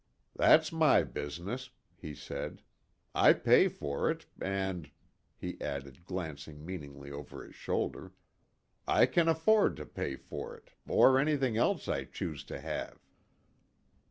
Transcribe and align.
"That's 0.35 0.71
my 0.71 1.03
business," 1.03 1.69
he 1.95 2.15
said. 2.15 2.63
"I 3.13 3.33
pay 3.33 3.67
for 3.67 4.09
it, 4.09 4.25
and," 4.41 4.89
he 5.37 5.61
added, 5.61 6.07
glancing 6.07 6.65
meaningly 6.65 7.11
over 7.11 7.45
his 7.45 7.53
shoulder, 7.53 8.11
"I 8.87 9.05
can 9.05 9.27
afford 9.27 9.75
to 9.77 9.85
pay 9.85 10.15
for 10.15 10.57
it 10.57 10.71
or 10.87 11.19
anything 11.19 11.55
else 11.55 11.87
I 11.87 12.05
choose 12.05 12.43
to 12.45 12.59
have." 12.59 12.97